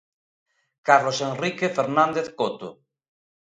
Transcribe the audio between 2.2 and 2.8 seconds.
Coto.